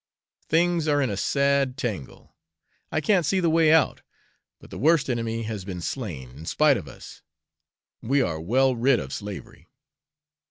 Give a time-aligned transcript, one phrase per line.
[0.49, 2.35] Things are in a sad tangle;
[2.91, 4.01] I can't see the way out.
[4.59, 7.21] But the worst enemy has been slain, in spite of us.
[8.01, 9.69] We are well rid of slavery."